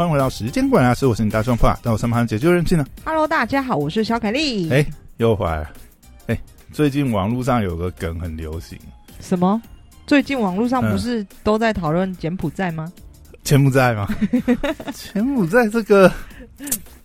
[0.00, 2.86] 欢迎回到时间管家是，我是你大壮爸，那我身旁解救人气呢。
[3.04, 4.70] Hello，大家好，我是小凯丽。
[4.70, 4.82] 哎、
[5.18, 5.70] 又回来了。
[6.28, 6.40] 哎、
[6.72, 8.78] 最近网络上有个梗很流行，
[9.20, 9.60] 什么？
[10.06, 12.90] 最近网络上嗯不是都在讨论柬埔寨吗？
[13.44, 14.08] 柬埔寨吗？
[15.12, 16.10] 柬埔寨这个，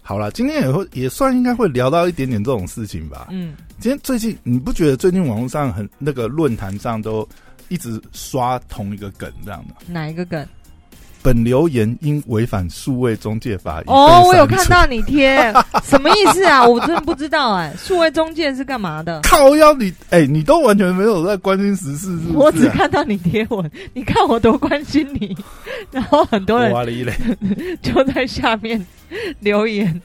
[0.02, 3.27] 好了，今天也会也算应该会聊到一点点这种事情吧。
[3.30, 7.27] 嗯，今天最近你不觉得最近网络上很那个论坛上都
[7.68, 9.75] 一直刷同一个梗这样的？
[9.86, 10.47] 哪一个梗？
[11.25, 15.52] 本留言因违反数位中介法哦，我有看到你贴，
[15.83, 16.61] 什么意思啊？
[16.68, 19.21] 我真的不知道哎、数位中介是干嘛的？
[19.24, 22.33] 靠腰你哎、你都完全没有在关心时事，是不是、啊？
[22.36, 25.36] 我只看到你贴文，你看我多关心你，
[25.92, 27.14] 然后很多人哇哩嘞！
[27.82, 28.86] 就在下面
[29.39, 30.00] 留言。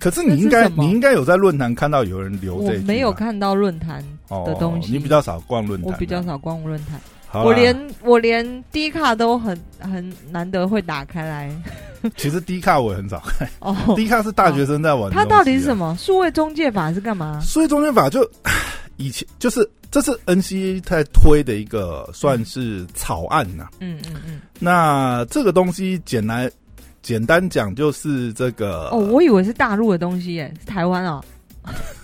[0.00, 6.24] 可是你应该你应该有在论坛看到有人留我没有看到论坛，哦的东西你比较少逛论坛，我比较。
[6.24, 6.98] 少逛论坛，
[7.42, 11.50] 我连我连低卡都很很难得会打开来。
[12.18, 15.88] 其实低卡我也很少看哦，低卡是大学生在玩、它到底是什么？
[15.92, 15.96] 么？
[15.96, 17.40] 数位中介法是干嘛？
[17.42, 18.20] 数位中介法就
[18.98, 24.40] 以前就是这是 NCA 在推的一个算是草案呐、嗯嗯嗯。
[24.58, 26.50] 那这个东西简单
[27.02, 31.24] 简单讲就是这个哦，我以为是大陆的东西耶，是台湾哦。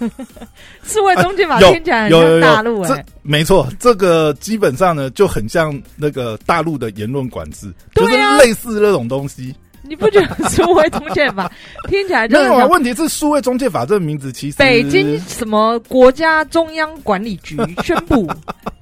[0.82, 9.54] 数位中介法有听起来像大陆这哎，没错，这个基本上呢就很像那个大陆的言论管制，就是类似那种东西。
[9.82, 11.50] 你不觉得数位中介法
[11.88, 18.30] 听起来就没有啊，很像问题是数位中介法这个名字其实北京什么国家中央管理局 宣布，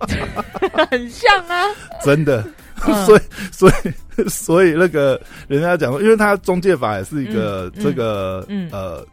[0.91, 1.65] 很像啊。
[2.05, 2.45] 真的，
[2.87, 3.07] 嗯。
[3.07, 3.21] 所以
[3.53, 8.69] 所以所以那个人家讲说，因为他中介法也是一个嗯这个嗯。
[8.73, 9.07] 呃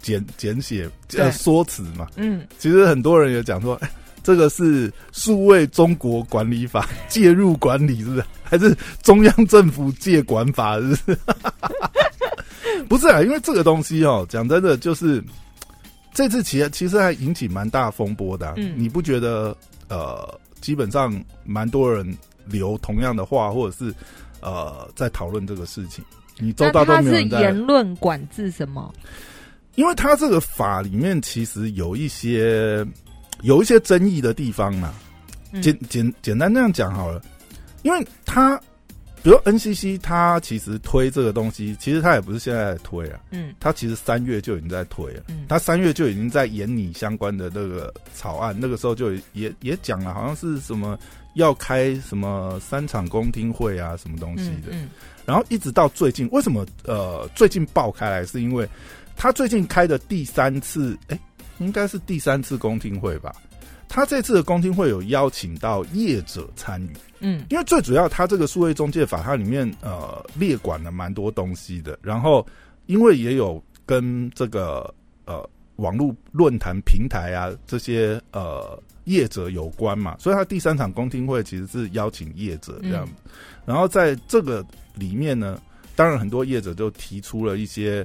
[0.00, 3.74] 简简写对呃说辞嘛，嗯，其实很多人也讲说。
[3.76, 3.90] 哎
[4.22, 8.24] 这个是数位中国管理法 介入管理，是不是？
[8.44, 10.76] 还是中央政府借管法？
[10.78, 11.18] 是不是？
[12.86, 15.24] 不是啊，因为这个东西哦，讲真的，就是
[16.12, 19.56] 这次其实其实还引起蛮大风波的啊、嗯你不觉得？
[19.88, 21.10] 呃，基本上
[21.42, 22.06] 蛮多人
[22.44, 23.92] 留同样的话，或者是
[24.42, 26.04] 呃在讨论这个事情。
[26.38, 28.92] 你周那遭都没有人在言论管制什么？
[29.80, 32.86] 因为它这个法里面其实有一些
[33.40, 34.92] 有一些争议的地方嘛，
[35.52, 35.62] 嗯。
[35.62, 37.22] 简简简单这样讲好了，
[37.80, 38.58] 因为它
[39.22, 43.54] 比如 NCC 它其实推这个东西，其实它也不是现在在推啊，嗯。
[43.58, 50.98] 它其实三月就已经在推了，嗯，它三月就已经在研拟相关的那个草案，那个时候就也也讲了，好像是什么
[51.36, 54.90] 要开什么三场公听会啊，什么东西的，嗯。
[55.24, 58.26] 然后一直到最近，为什么呃最近爆开来？
[58.26, 58.68] 是因为
[59.20, 61.20] 他最近开的第三次，哎，
[61.58, 63.30] 应该是第三次公听会吧？
[63.86, 72.46] 他这次的公听会有邀请到业者参与，嗯因为最主要，他这个数位中介法它里面呃列管了蛮多东西的，然后
[72.86, 74.90] 因为也有跟这个
[75.26, 83.06] 呃网络论坛平台啊这些呃业者有关嘛，所以他第三场公听会其实是邀请业者这样，
[83.66, 84.64] 然后在这个
[84.94, 85.60] 里面呢，
[85.94, 88.02] 当然很多业者就提出了一些。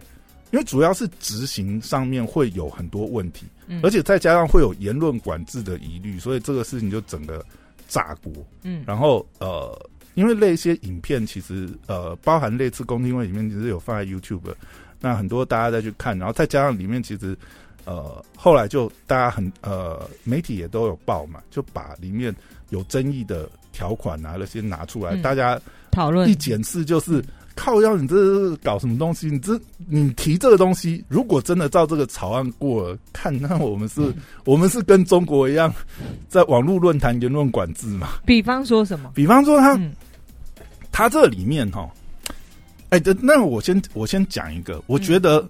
[0.52, 7.44] 因为主要是执行上面会有很多问题，嗯，而且再加上会有言论管制的疑虑，所以这个事情就整个
[7.88, 8.32] 炸锅。
[8.64, 9.78] 嗯然后呃，
[10.14, 14.54] 因为那些影片其实呃，包含类似公听会里面其实有放在 YouTube，
[15.02, 17.36] 那很多大家再去看，然后再加上里面其实
[17.84, 22.34] 呃，后来就大家很呃，媒体也都有报嘛，就把里面
[22.70, 25.60] 有争议的条款啊那些拿出来，嗯大家
[25.92, 27.22] 讨论一检视就是。
[27.56, 29.28] 靠腰，你这是搞什么东西？
[29.28, 35.74] 你这你提这个东西，如果真的照这个草案过了，看那我们是，嗯我们是跟中国一样，
[36.28, 38.10] 在网络论坛言论管制嘛？
[38.26, 39.12] 比方说什么？
[39.16, 39.94] 比方说他，嗯
[40.92, 41.90] 他这里面哈，
[42.90, 45.46] 哎、的那我先我先讲一个，我觉得，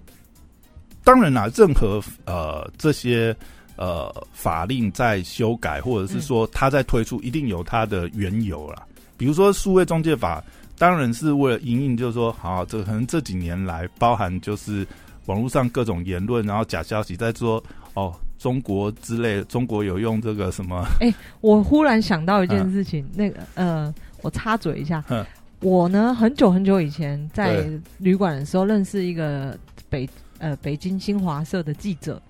[1.04, 3.36] 当然啦，任何呃这些
[3.76, 8.84] 呃法令在修改，或者是说他在推出，一定有它的缘由啦。
[9.16, 10.42] 比如说数位中介法，
[10.78, 14.86] 当然是为了隐隐，就是说，好，这可能这几年来，包含就是
[15.26, 17.62] 网络上各种言论，然后假消息在说
[17.94, 18.14] 哦。
[18.38, 20.86] 中国之类，中国有用这个什么？
[21.00, 25.24] 哎我忽然想到一件事情，那个呃，我插嘴一下嗯，
[25.60, 29.58] 我呢很久很久以前在旅馆的时候认识一个
[29.88, 30.06] 北
[30.36, 32.20] 呃北京新华社的记者，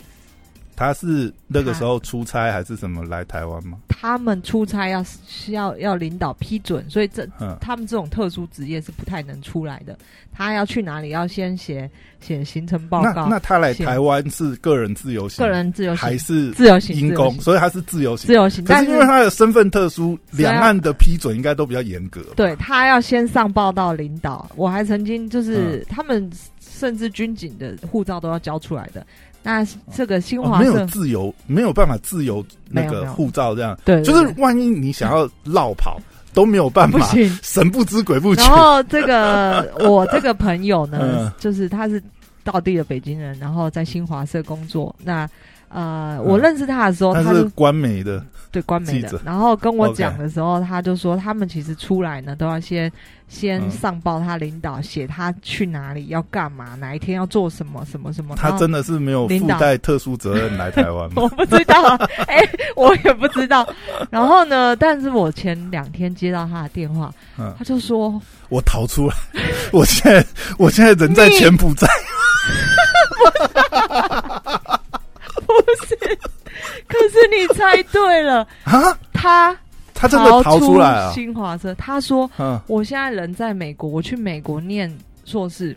[0.76, 3.78] 他是那个时候出差还是什么来台湾吗？
[3.88, 9.96] 他们出差要需要要领导批准，所以这嗯，他们这种特殊职业是不太能出来的。
[10.32, 11.90] 他要去哪里，要先写
[12.20, 18.34] 写行程报告，那他来台湾是个人自由行，个人自由行，还是自由行，因公，所以他是自由行自。
[18.34, 18.62] 由行。
[18.69, 22.20] 但是因为他的身份特殊，两岸的批准应该都比较严格。
[22.37, 24.46] 对他要先上报到领导。
[24.56, 26.31] 我还曾经就是、嗯他们
[26.61, 29.06] 甚至军警的护照都要交出来的。
[29.46, 29.64] 那
[29.94, 36.00] 这个新华哦，没有、自由，没有办法自由那个护照这样，对，就是万一你想要绕跑
[36.34, 37.38] 都没有办法，不行。
[37.44, 38.50] 神不知鬼不觉然。
[38.50, 42.02] 后这个 我这个朋友呢嗯，就是他是
[42.43, 44.93] 到地的北京人，然后在新华社工作。
[45.04, 45.28] 那
[45.69, 46.25] 呃，嗯。
[46.25, 52.91] 我认识他的时候，他是官媒的，对官媒的，然后跟我讲的时候，他就说他们其实出来呢，都要先
[53.29, 53.71] 先嗯。
[53.71, 58.35] 上报他领导，写他去哪里要干嘛，哪一天要做什么什么什么。
[58.37, 61.09] 他真的是没有附带特殊责任来台湾。
[61.13, 61.15] 吗？
[61.23, 61.83] 我不知道。
[61.83, 62.43] 啊， 哎、
[62.75, 63.67] 我也不知道。
[64.11, 69.15] 然后呢，但是我前两天接到他的电话，嗯，他就说我逃出来，
[69.73, 70.25] 我现在
[70.59, 71.87] 我现在人在柬埔寨，
[75.46, 75.96] 不是，
[76.87, 79.56] 可是你猜对了，啊，他
[79.94, 81.12] 他真的逃出来了！
[81.12, 84.93] 新华社，他说嗯，我现在人在美国，我去美国念
[85.25, 85.76] 硕士。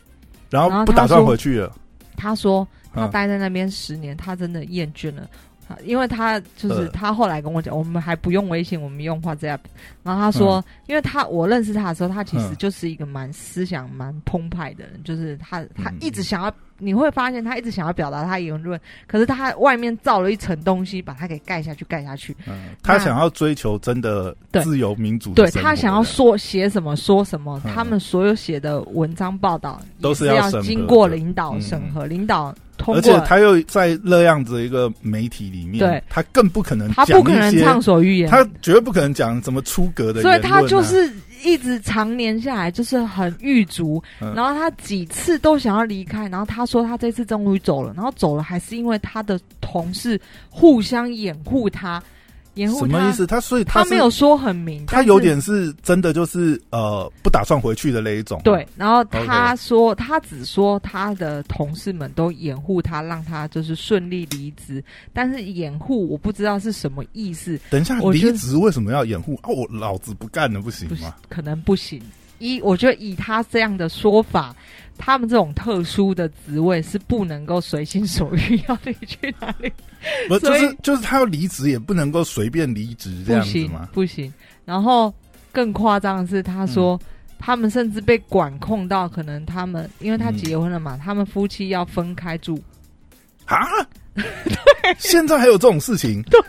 [0.50, 1.72] 然然后不打算回去了。
[2.18, 5.30] 他说他嗯待在那边十年，他真的厌倦了。
[5.70, 9.60] 啊因为他就是呃他后来跟我讲，我们还不用微信，我们用 WhatsApp。
[10.04, 12.56] 然后他说，因为他我认识他的时候，他其实嗯。
[12.58, 18.78] 就是一个蛮思想蛮澎湃的人，就是他他嗯一直想要，你会发现他一直想要表达他的言论，
[19.08, 22.36] 可是他外面造了一层东西，把它给盖下去，盖下去。
[22.48, 27.72] 嗯，他想要追求真的自由民主对他想要说写什么说什么，嗯。
[27.74, 31.62] 他们所有写的文章报道都是要经过领导嗯。
[31.62, 36.02] 审核，领导通而且他又在那样子一个媒体里面，对。
[36.10, 41.12] 他更不可能他讲不可能畅所欲言，他绝对不可能讲什么出格的言所以他就是
[41.44, 44.34] 一直常年下来就是很狱卒，嗯。
[44.34, 52.02] 然后他几次都想要离开，然后他说他这次终于走了，然后走了还是因为他的同事互相掩护他，
[52.60, 53.26] 掩护，什么意思？
[53.26, 58.42] 他所以是他没有说很明，他有点是真的就是呃不打算回去的那一种。
[58.44, 64.84] 对，然后他说他只说他的同事们都掩护他，让他就是顺利离职，
[65.14, 69.50] 但是掩护我不知道是什么意思，等一下我离职为什么要掩护啊？
[69.50, 71.16] 我老子不干了，不行吗？
[71.30, 72.02] 可能不行。
[72.40, 74.56] 一，我觉得以他这样的说法，
[74.98, 79.72] 他们这种特殊的职位是不能够随心所欲 要你去哪里，
[80.28, 83.90] 不就是就是他要离职也不能够随便离职这样子吗？
[83.94, 84.34] 不行。
[84.66, 85.14] 然后
[85.52, 87.06] 更夸张的是，他说、嗯
[87.42, 92.62] 他们甚至被管控到，可能他们因为他嗯结婚了嘛，他们夫妻要分开住。
[93.46, 93.66] 啊？
[95.00, 96.22] 现在还有这种事情？
[96.24, 96.42] 对，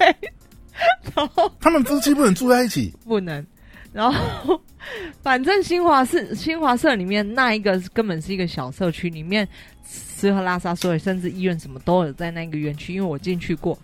[1.15, 2.93] 然后他们夫妻不能住在一起？
[3.05, 3.47] 不能。
[3.93, 4.61] 然后，
[5.23, 9.47] 反正新华社新华社里面那一个根本是一个小社区，里面
[9.85, 13.79] 吃喝拉撒，所以甚至医院什么都有在那个园区，因为我进去过。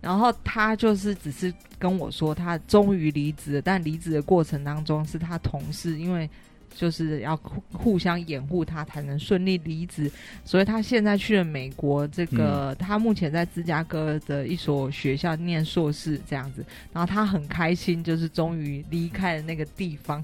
[0.00, 6.28] 然后他就是只是跟我说，他终于离职了，但离职的过程当中是他同事，因为
[6.74, 10.10] 就是要互互相掩护他才能顺利离职，
[10.44, 12.06] 所以他现在去了美国。
[12.08, 20.22] 这个、他目前在芝加哥的一所学校念硕士这样子，然后他很开心，就是终于离开了那个地方。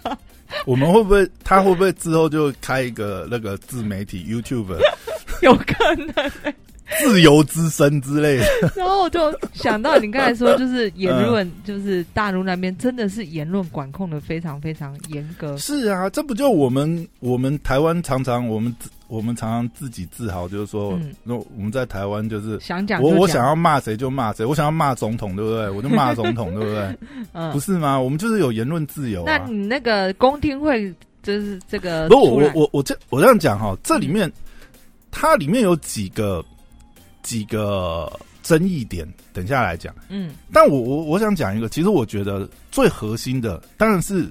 [0.64, 4.78] 我们会不会他会不会之后就开一个那个自媒体 YouTube
[5.42, 6.14] 有可能。
[6.98, 8.72] 自由之身之类的？
[8.76, 15.56] 然后我就想到你刚才说，就是言嗯论，就是大陆那边真的是言论管控的非常非常严格。
[15.58, 18.74] 是啊，这不就我们我们台湾常常我们
[19.06, 25.70] 我们常常自己自豪，就是说，嗯那、我们在台湾就是想讲我我想要骂谁就骂谁，我想要骂总统，对不对？
[25.70, 26.98] 我就骂总统， 对不对？
[27.32, 28.00] 嗯不，是吗？
[28.00, 29.36] 我们就是有言论自由啊。
[29.36, 34.30] 那你那个公听会就是这个不，我我我我这我这样讲哈，这里面
[35.10, 36.44] 它里面有几个
[37.22, 38.10] 几个
[38.42, 39.94] 争议点，等一下来讲。
[40.08, 40.32] 嗯。
[40.52, 44.30] 但我我我想讲一个，其实我觉得最核心的当然是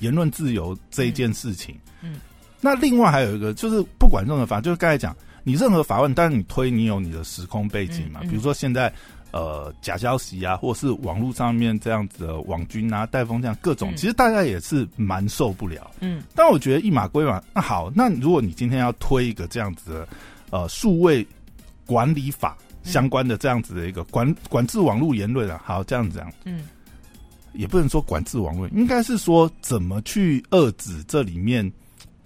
[0.00, 1.74] 言论自由这一件事情。
[2.02, 2.20] 嗯，
[2.60, 8.28] 那另外还有一个就是，不管任何法，就是刚才讲，你任何法问，当然你推你有你的时空背景嘛，嗯嗯。
[8.28, 8.92] 比如说现在
[9.32, 13.96] 呃假消息啊，或是网络上面这样子的网军啊、带风这样各种，嗯。
[13.96, 15.90] 其实大家也是蛮受不了。
[16.00, 16.22] 嗯。
[16.34, 20.08] 但我觉得一码归码，那好，那如果你今天要推一个这样子的
[20.50, 21.26] 呃数位
[21.86, 26.64] 管理法相关的这样子的一个管管制网络言论啊，好这样子讲，嗯
[27.52, 31.72] 也不能说管制网络，应该是说怎么去遏制这里面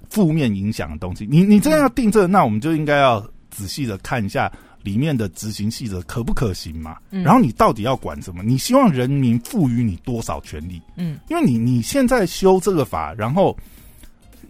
[0.09, 1.25] 负面影响的东西。
[1.31, 4.51] 你你真的要定这个，那我们就应该要仔细的看一下
[4.83, 6.97] 里面的执行细则可不可行嘛？
[7.13, 8.43] 嗯然后你到底要管什么？
[8.43, 10.83] 你希望人民赋予你多少权利？
[10.97, 13.57] 嗯因为你你现在修这个法，然后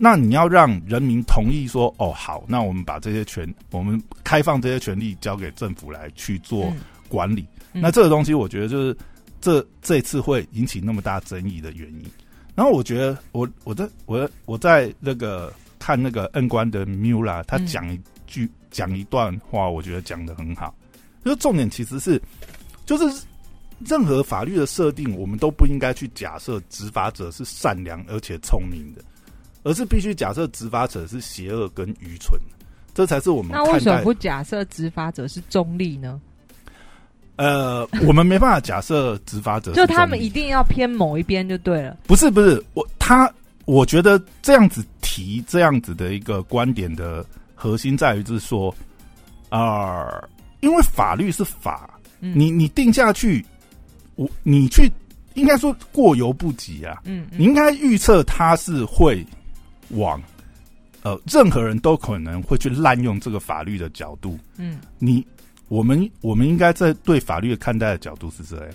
[0.02, 7.46] 那你要让人民同意说，哦，好，那我们把这些权，我们开放这些权利交给政府来去做嗯管理。
[7.74, 8.96] 嗯那这个东西，我觉得就是
[9.42, 12.04] 这这次会引起那么大争议的原因。
[12.54, 20.74] 然后我觉得我我在我我在那个看那个恩官的 Mula，他嗯讲一句讲、一段话，我觉得讲的很好。
[21.22, 22.18] 就是重点其实是，
[22.86, 23.22] 就是
[23.86, 29.04] 任何法律的设定，我们都不应该去假设执法者是善良而且聪明的，
[29.62, 32.38] 而是必须假设执法者是邪恶跟愚蠢，
[32.94, 36.20] 这才是我们那为什么不假设执法者是中立呢？
[37.36, 41.96] 呃，我们没办法假设执法者是就他们一定要偏某一边就对了。
[42.06, 43.32] 不是不是我他，
[43.64, 47.24] 我觉得这样子提这样子的一个观点的
[47.54, 48.74] 核心在于，就是说，
[49.48, 50.28] 呃，
[50.60, 51.88] 因为法律是法，
[52.20, 53.42] 嗯你你定下去，
[54.16, 54.92] 我你去
[55.32, 59.26] 应该说过犹不及啊，嗯嗯你应该预测它是会
[59.90, 60.20] 往
[61.02, 65.24] 呃任何人都可能会去滥用这个法律的角度，嗯你
[65.68, 68.66] 我们我们应该在对法律的看待的角度是这样。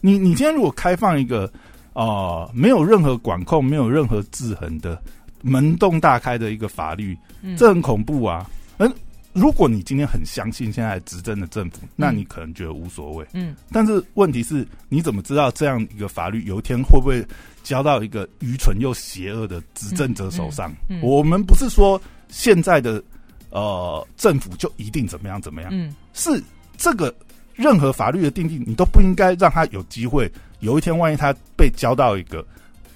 [0.00, 1.50] 你你今天如果开放一个
[1.92, 5.00] 呃没有任何管控、没有任何制衡的
[5.42, 8.48] 门洞大开的一个法律，嗯，这很恐怖啊！
[8.78, 8.92] 嗯，
[9.32, 13.26] 如果你今天很相信现在执政的政府，那你可能觉得无所谓。
[13.32, 13.54] 嗯。
[13.70, 17.24] 但是问题是，你怎么知道这样一个法律有一天会不会
[17.62, 20.70] 交到一个愚蠢又邪恶的执政者手上？
[20.88, 21.00] 嗯嗯。
[21.00, 23.02] 嗯我们不是说现在的
[23.50, 25.94] 呃政府就一定怎么样怎么样，嗯。
[26.12, 26.42] 是
[26.76, 27.14] 这个
[27.54, 32.44] 任何法律的定定，你都不应该让他有机会，有一天万一他被交到一个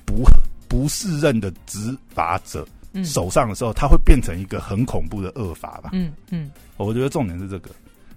[0.05, 0.25] 不
[0.67, 2.67] 不适任的执法者。
[2.67, 5.91] 嗯手上的时候，它会变成一个很恐怖的恶法吧？
[5.93, 7.71] 嗯嗯我觉得重点是这个。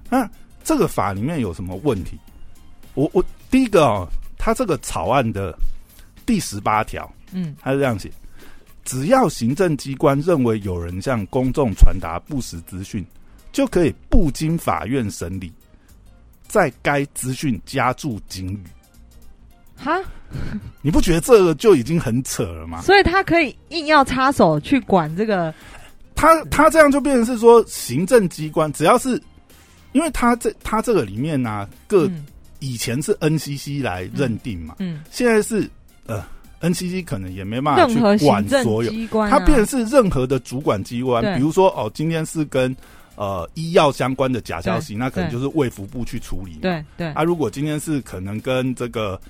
[0.09, 0.29] 那
[0.63, 2.17] 这个法里面有什么问题？
[2.93, 4.07] 我我第一个哦，
[4.37, 5.57] 它这个草案的
[6.25, 8.11] 第十八条，嗯它是这样写：
[8.83, 13.05] 只要行政机关认为有人向公众传达不实资讯，
[13.51, 15.51] 就可以不经法院审理，
[16.47, 18.63] 在该资讯加注警语。
[19.75, 20.01] 哈，
[20.81, 22.81] 你不觉得这个就已经很扯了吗？
[22.81, 25.53] 所以他可以硬要插手去管这个，
[26.15, 29.21] 他他这样就变成是说，行政机关只要是，
[29.91, 32.25] 因为他这他这个里面呢、各嗯。
[32.59, 35.69] 以前是 NCC 来认定嘛，嗯，现在是
[36.07, 36.25] 呃
[36.59, 42.75] NCC 可能也没办法去管所有，机关、啊，它变成是任何的主管机关，比如说哦，今天是跟
[43.15, 46.61] 呃医药相关的假消息，那可能就是卫福部去处理嘛。
[46.63, 49.21] 对对，啊，如果今天是可能跟这个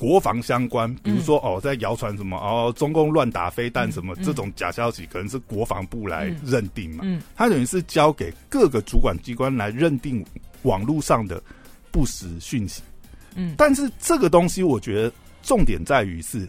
[0.00, 7.02] 国防相关，比如说、哦，在谣传什么哦，中共乱打飞弹什么、嗯这种假消息，可能是国防部来嗯认定嘛。
[7.04, 10.24] 嗯它等于是交给各个主管机关来认定
[10.62, 11.42] 网络上的
[11.90, 12.80] 不实讯息。
[13.34, 16.48] 嗯但是这个东西，我觉得重点在于是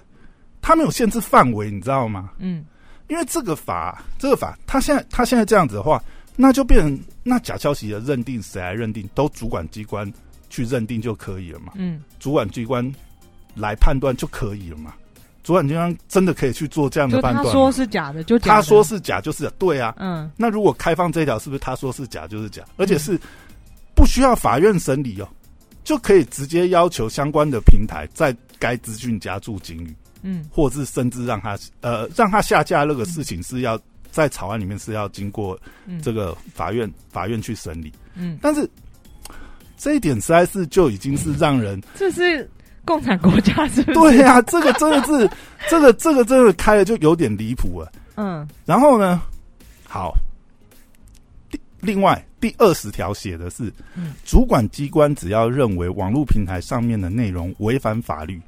[0.61, 2.31] 它没有限制范围，你知道吗？
[2.39, 2.65] 嗯
[3.09, 6.01] 因为这个法，这个法，它现在它现在这样子的话，
[6.37, 10.09] 那就变成那假消息的认定谁来认定，都主管机关
[10.49, 11.73] 去认定就可以了嘛？
[11.75, 12.89] 嗯主管机关
[13.55, 14.93] 来判断就可以了嘛？
[15.43, 17.43] 主管机关真的可以去做这样的判断吗？
[17.45, 18.45] 他说是假的，就的。
[18.47, 19.95] 他说，是假就是假对啊。
[19.97, 20.29] 嗯。
[20.37, 23.19] 那如果开放这条，是不是他说是假就是假，而且是
[23.95, 25.27] 不需要法院审理哦，
[25.83, 30.45] 就可以直接要求相关的平台在该资讯加注警语，嗯。
[30.51, 33.79] 或是甚至让他呃让他下架那个事情是要
[34.11, 38.69] 在草案里面是要经过嗯，这个法院法院去审理，嗯，但是
[39.75, 42.47] 这一点实在是就已经是让人这是
[42.91, 43.93] 共产国家是不是？
[43.93, 45.29] 对呀、这个真的是
[45.69, 47.89] 这个 这个真的开的就有点离谱了。
[48.15, 49.21] 嗯然后呢，
[49.87, 50.13] 好，
[51.49, 58.41] 第另外第二十条写的是，嗯主管机关只要认为网络平台上面的内容违反法律，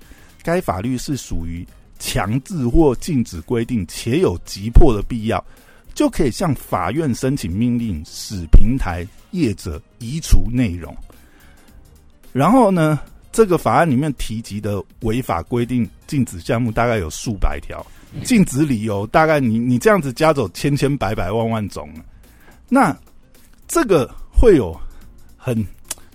[0.44, 1.66] 该法律是属于
[2.00, 5.42] 强制或禁止规定，且有急迫的必要，
[5.94, 10.94] 就可以向法院申请命令，使平台业者移除内容。
[12.34, 13.00] 然后呢，
[13.34, 17.84] 这个法案里面提及的违法规定禁止项目大概有数百条，
[18.24, 21.90] 禁止理由大概你你这样子加走千千百百万万种，
[22.70, 22.96] 那
[23.68, 24.80] 这个会有
[25.36, 25.66] 很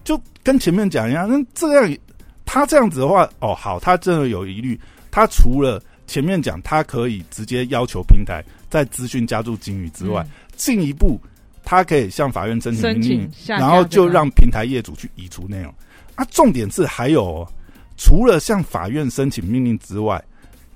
[0.05, 1.99] 就跟前面讲一样，那这样
[2.47, 11.21] 他这样子的话，哦好，他真的有疑虑，他除了前面讲他可以直接要求平台在资讯加注警语之外，进一步
[11.65, 15.75] 他可以向法院申请申命令请，然后就这个让平台业主去移除内容。
[16.19, 17.53] 啊，重点是还有、哦，
[17.97, 20.21] 除了向法院申请命令之外，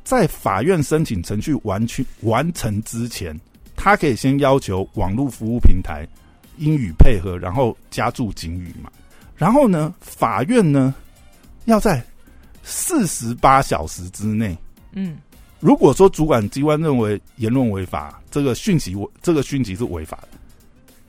[0.05, 3.37] 在法院申请程序完去完成之前，
[3.75, 6.07] 他可以先要求网络服务平台
[6.59, 8.89] 英语配合，然后加注警语嘛。
[9.37, 10.95] 然后呢，法院呢
[11.65, 12.01] 要在
[12.63, 14.57] 四十八小时之内，
[14.93, 15.19] 嗯
[15.59, 20.39] 如果说主管机关认为言论违法，这个讯息这个讯息是违法的，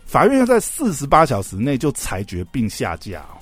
[0.08, 3.38] 法院要在四十八小时内就裁决并下架、哦。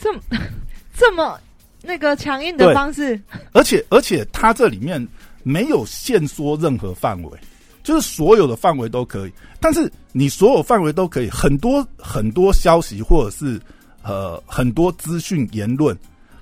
[0.00, 0.20] 这么
[0.96, 1.38] 这么
[1.82, 3.20] 那个强硬的方式，
[3.52, 5.06] 而且而且他这里面
[5.42, 7.38] 没有限缩任何范围，
[7.82, 9.32] 就是所有的范围都可以。
[9.60, 13.60] 但是你所有范围都可以，很多很多消息或者是
[14.02, 15.96] 呃很多资讯言论，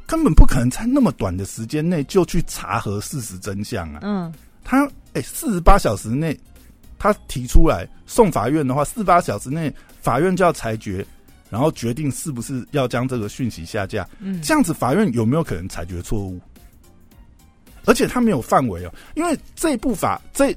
[0.06, 4.00] 根本不可能在那么短的时间内就去查核事实真相啊。
[4.02, 4.32] 嗯
[4.64, 6.38] 他哎，四十八小时内
[6.99, 11.04] 他提出来送法院的话，四十八小时内法院就要裁决，
[11.52, 14.09] 然后决定是不是要将这个讯息下架。
[14.21, 16.40] 嗯这样子，法院有没有可能裁决错误？
[17.85, 20.56] 而且他没有范围哦，因为这部法这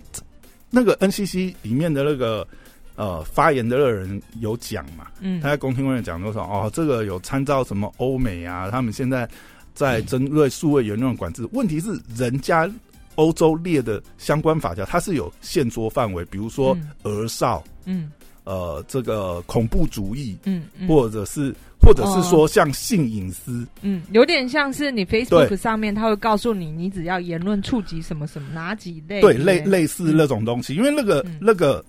[0.69, 2.47] 那个 NCC 里面的那个
[2.95, 9.27] 呃发言的那个人有讲嘛，嗯他在公听会讲多少哦，这个有参照什么欧美啊，他们现在
[9.73, 11.45] 在针对数位言论管制。
[11.51, 12.71] 问题是人家
[13.15, 18.11] 欧洲列的相关法条，它是有限缩范围，比如说嗯儿少，嗯
[18.45, 31.37] 呃，这个恐怖主义，嗯嗯，或者是或者是说像性隐私，嗯，有点像是你 Facebook 上面，他会告诉你，你只要言论触及什么什么哪几类，对，类类似那种东西，因为那个、嗯。
[31.41, 31.83] 那个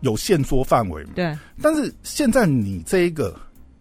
[0.00, 1.10] 有限缩范围嘛。
[1.14, 3.34] 对，但是现在你这一个，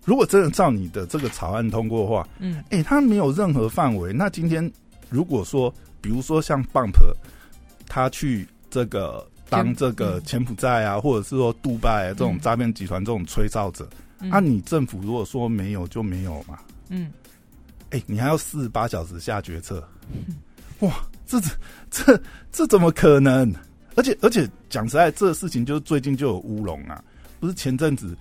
[0.05, 2.63] 如果真的照你的这个草案通过的话，嗯。
[2.69, 4.13] 哎、它没有任何范围。
[4.13, 4.71] 那今天
[5.09, 6.93] 如果说，比如说像 Bump，
[7.87, 10.23] 他去这个当柬这个嗯。
[10.23, 12.39] 柬埔寨啊，或者是说杜拜、啊、这种嗯。
[12.39, 13.87] 诈骗集团这种吹哨者，
[14.19, 14.31] 嗯。
[14.31, 17.11] 啊，你政府如果说没有就没有嘛，嗯。
[17.91, 20.35] 哎、你还要四十八小时下决策，嗯。
[20.79, 20.91] 哇，
[21.25, 21.49] 这这
[21.89, 23.53] 这这怎么可能？
[23.95, 27.03] 而且而且讲实在，这个事情就是最近就有乌龙啊，
[27.39, 28.17] 不是前阵子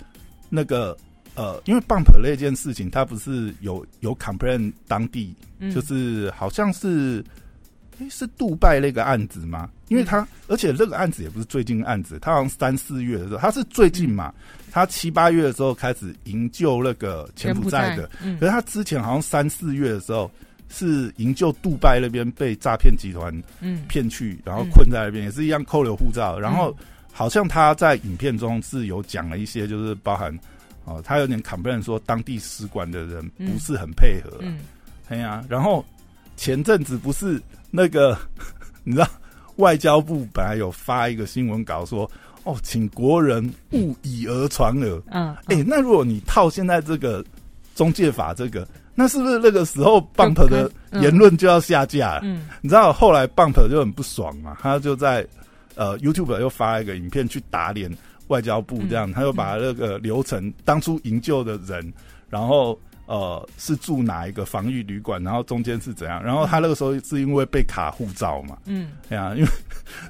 [0.50, 0.96] 那个
[1.34, 7.24] 呃，因为 Bump 那件事情，它不是有有 complain 当地，嗯，就是好像是。
[7.98, 9.68] 诶是杜拜那个案子吗？
[9.88, 14.32] 因为他，而且这个案子也不是最近案子，他好像三四月的时候，他是最近嘛，
[14.70, 20.30] 他七八月的时候开始营救那个柬埔寨的，，嗯可是他之前好像三四月的时候
[20.68, 23.84] 是营救杜拜那边被诈骗集团嗯。
[23.88, 26.38] 骗去，然后困在那边，也是一样扣留护照。
[26.38, 26.86] 然后嗯。
[27.14, 30.34] 好像他在影片中是有讲了一些，就是包含
[30.86, 34.60] 哦，他有点 complain 说当地使馆的人不是很配合、啊，嗯。
[35.08, 35.84] 哎呀、然后
[36.42, 38.18] 前阵子不是那个
[38.82, 39.06] 你知道
[39.56, 42.10] 外交部本来有发一个新闻稿说。
[42.44, 45.00] 哦，请国人勿以讹传讹。
[45.12, 47.24] 嗯，哎、那如果你套现在这个
[47.76, 52.22] 中介法这个，那是不是那个时候 Bump 的嗯言论就要下架了？
[52.24, 55.24] 嗯你知道后来 Bump 就很不爽嘛，他就在
[55.76, 57.88] 呃 YouTube 又发一个影片去打脸
[58.26, 61.92] 外交部，这样、嗯他又把那个流程当初营救的人，
[62.28, 62.76] 然后
[63.06, 69.48] 呃是住哪一个防御旅馆，然后中间是怎样，然后他那个时候是因为被卡护照嘛，嗯，哎呀、因为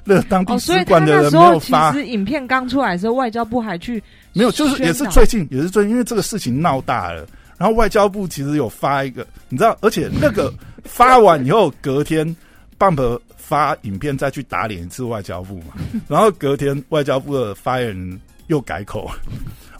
[0.03, 1.91] 那个 当地使馆的人没有发。
[1.91, 4.01] 实影片刚出来的时候，外交部还去
[4.33, 7.25] 没有，就是也是最近，也是最近，因为这个事情闹大了，
[7.57, 10.53] 然后外交部其实有发一个，你知道，而且那个
[10.83, 12.35] 发完以后，隔天
[12.79, 15.73] Bump 发影片再去打脸一次外交部嘛，
[16.07, 19.09] 然后隔天外交部的发言人又改口，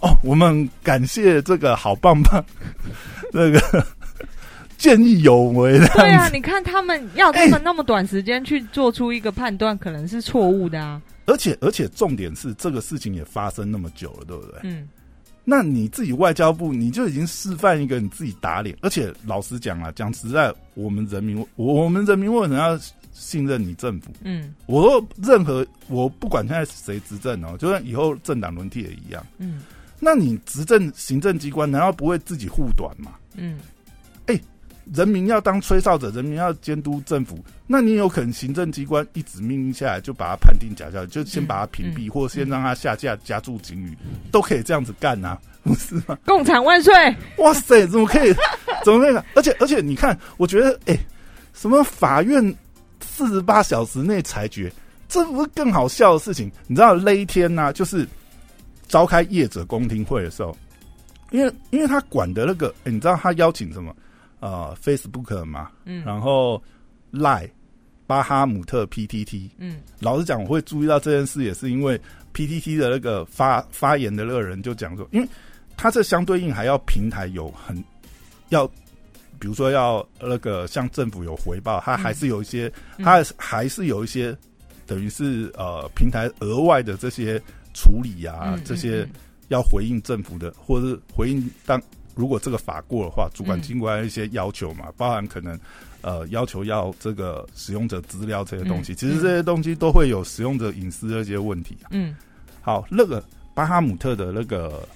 [0.03, 2.43] 哦，我们感谢这个好棒棒，
[3.33, 3.85] 那个
[4.77, 11.01] 见义勇为的对啊，你看他们要他们那么短时间去做出一个判断，可能是错误的啊。
[11.25, 14.59] 而且而且重点是这个事情也发生那么久了，对不对？
[14.63, 14.87] 嗯
[15.45, 22.79] 那你自己外交部你就已经示范一个你自己打脸，而且老实讲啊，讲实在，我们人民，我我们人民为什么要
[23.11, 24.09] 信任你政府？
[24.23, 29.63] 嗯我说任何我不管现在谁执政哦，就算以后政党轮替也一样，嗯
[30.03, 33.11] 那你执政行政机关难道不会自己护短吗？
[33.35, 33.57] 嗯
[34.25, 34.39] 哎
[34.93, 43.97] 人民要当吹哨者，人民要监督政府，那你有可能行政机关一纸命令下来就把他判定假消息，就先把他屏蔽，嗯或先让他下架加注警语，
[44.29, 46.17] 都可以这样子干啊， 不是吗？
[46.25, 46.93] 共产万岁！
[47.37, 48.35] 哇塞，怎么可以？
[48.83, 49.23] 怎么可以？
[49.35, 50.97] 而且而且，你看，我觉得，哎、
[51.53, 52.53] 什么法院
[52.99, 54.69] 四十八小时内裁决，
[55.07, 56.51] 这不是更好笑的事情？
[56.67, 58.05] 你知道那一天呢、就是
[58.87, 60.55] 召开业者公听会的时候，
[61.31, 63.95] 因为因为他管的那个，哎你知道他邀请什么？
[64.39, 66.03] 呃，Facebook 嘛，嗯。
[66.03, 66.61] 然后
[67.13, 67.49] Line、
[68.05, 69.79] 巴哈姆特 PTT，嗯。
[69.99, 71.97] 老实讲，我会注意到这件事，也是因为
[72.33, 75.27] PTT 的那个发发言的那个人就讲说，因为
[75.77, 77.81] 他这相对应还要平台有很
[78.49, 78.67] 要，
[79.39, 83.05] 比如说要那个向政府有回报，他还是有一些，嗯。
[83.05, 84.37] 他还是有一些
[84.85, 87.41] 等于是呃平台额外的这些
[87.73, 89.09] 处理啊嗯，这些嗯。
[89.49, 91.79] 要回应政府的，或者是回应当
[92.15, 95.59] 如果这个法过的话，主管嗯机关一些要求嘛，包含可能
[96.01, 101.89] 呃要求要这个使用者资料这些东西，嗯其实这些东西都会有使用者隐私的一些问题啊。
[101.91, 102.15] 嗯。
[102.61, 103.21] 好，那个
[103.53, 104.87] 巴哈姆特的那个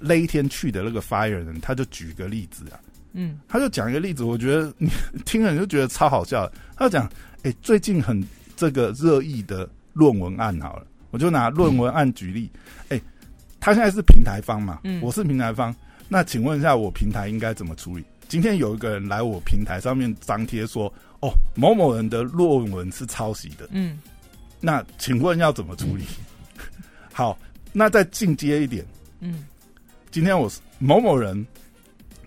[0.00, 2.80] 那一天去的那个发言人，他就举个例子啊，
[3.12, 3.38] 嗯。
[3.48, 4.88] 他就讲一个例子，我觉得你
[5.26, 6.50] 听了你就觉得超好笑。
[6.76, 7.10] 他就讲，
[7.42, 8.24] 哎、最近很
[8.56, 12.50] 这个热议的论文案好了，我就拿论文案举例。
[12.88, 13.00] 哎、
[13.60, 15.00] 他现在是平台方嘛，嗯。
[15.02, 15.74] 我是平台方，
[16.08, 18.04] 那请问一下，我平台应该怎么处理？
[18.28, 23.98] 今天有一个人来我平台上面张贴说，哦，某某人的论文是抄袭的，嗯。
[24.60, 26.04] 那请问要怎么处理？
[27.12, 27.38] 好，
[27.72, 28.84] 那再进阶一点，
[29.20, 29.44] 嗯。
[30.10, 31.46] 今天我是某某人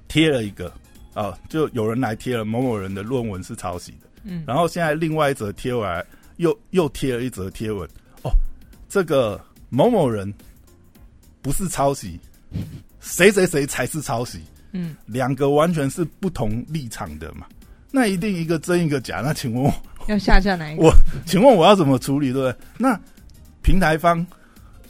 [0.08, 0.72] 贴了一个
[1.16, 6.06] 啊、就有人来贴了某某人的论文是抄袭的，嗯，然后现在另外一则贴回来
[6.38, 7.86] 又又贴了一则贴文，
[8.22, 8.32] 哦，
[8.90, 10.34] 这个某某人
[11.42, 12.20] 不是抄袭，
[13.00, 14.42] 谁谁谁才是抄袭，
[14.74, 17.46] 嗯两个完全是不同立场的嘛，
[17.92, 19.74] 那一定一个真一个假，那请问我
[20.08, 20.84] 要下架哪一个？
[20.84, 20.94] 我
[21.26, 22.56] 请问我要怎么处理，对不对？
[22.78, 23.00] 那
[23.62, 24.26] 平台方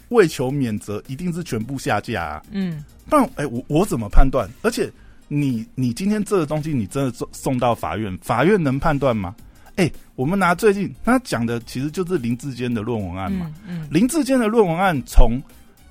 [0.09, 2.43] 为求免责，一定是全部下架啊。
[2.51, 4.49] 嗯不然，哎、我我怎么判断？
[4.61, 4.89] 而且
[5.27, 9.35] 你你今天这个东西，你真的送送到法院，法院能判断吗？
[9.79, 13.49] 哎、我们拿最近他讲的，其实就是林志坚的论文案嘛。
[13.65, 15.41] 嗯嗯林志坚的论文案从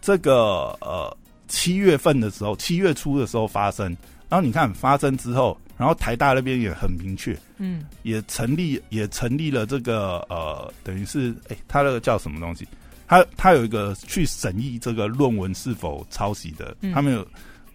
[0.02, 1.16] 这个呃
[1.48, 3.86] 七月份的时候，七月初的时候发生，
[4.28, 12.68] 然后你看发生之后，然后台大那边也很明确，嗯也成立也成立了这个呃，等于是哎、他那个叫什么东西？
[13.06, 17.26] 他他有一个去审议这个论文是否抄袭的，嗯他们有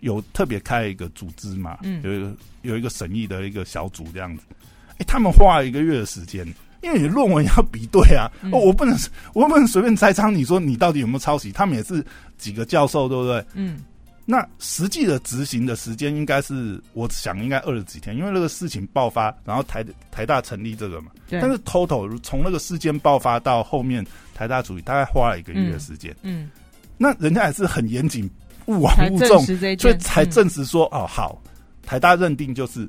[0.02, 4.44] 有特别开一个组织嘛，嗯有一个有一个审议的一个小组这样子。
[4.98, 6.46] 哎、他们花了一个月的时间，
[6.82, 8.98] 因为你论文要比对啊，嗯哦，我不能
[9.34, 12.06] 我不能随便栽赃你说你到底有没有抄袭，他们也是
[12.38, 13.46] 几个教授，对不对？
[13.54, 13.84] 嗯
[14.26, 21.12] 那实际的执行的时间应该是，我想应该二十几天，因为那个事情爆发，然后台台大成立这个嘛。
[21.28, 26.16] 对，但是 total 从那个事件爆发到后面台大处理，大概花了一个月的时间。
[26.22, 26.50] 嗯
[26.98, 28.30] 那人家也是很严谨，
[28.68, 31.42] 勿往勿重，所以才嗯证实说，哦，好，
[31.86, 32.88] 台大认定就是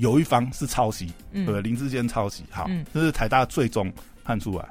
[0.00, 3.92] 有一方是抄袭，嗯对，林志坚抄袭，好嗯，这是台大最终
[4.24, 4.64] 判出来。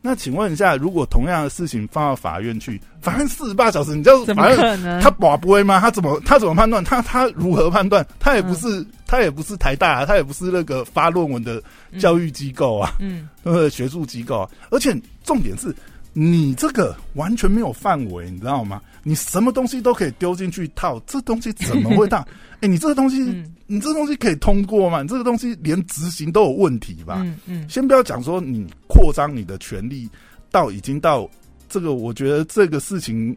[0.00, 5.00] 那请问一下，如果同样的事情放到法院去，法院四十八小时，你知道怎么法院可能？
[5.00, 5.80] 他把不会吗？
[5.80, 6.84] 他怎么他怎么判断？
[6.84, 8.06] 他他如何判断？
[8.20, 11.62] 他也不是、嗯他也不是台大、啊，他也不是那个发论文的
[11.98, 13.70] 教育机构啊，嗯对不对？
[13.70, 14.50] 学术机构啊。
[14.70, 15.74] 而且重点是
[16.12, 18.82] 你这个完全没有范围，你知道吗？
[19.08, 22.18] 你什么东西都可以丢进去套，这东西怎么会大？
[22.60, 25.00] 哎、你这个东西，嗯你这个东西可以通过吗？
[25.00, 27.22] 你这个东西连执行都有问题吧？
[27.24, 30.06] 嗯嗯先不要讲说你扩张你的权利
[30.50, 31.26] 到已经到
[31.70, 33.34] 这个，我觉得这个事情